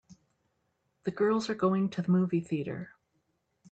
The 1.03 1.11
girls 1.11 1.47
are 1.47 1.53
going 1.53 1.87
to 1.89 2.01
the 2.01 2.09
movie 2.11 2.41
theater. 2.41 2.95